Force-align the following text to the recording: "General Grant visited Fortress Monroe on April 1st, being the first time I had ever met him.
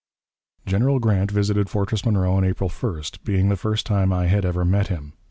"General 0.65 0.97
Grant 0.97 1.29
visited 1.29 1.69
Fortress 1.69 2.03
Monroe 2.05 2.33
on 2.33 2.43
April 2.43 2.71
1st, 2.71 3.23
being 3.23 3.49
the 3.49 3.55
first 3.55 3.85
time 3.85 4.11
I 4.11 4.25
had 4.25 4.45
ever 4.45 4.65
met 4.65 4.87
him. 4.87 5.13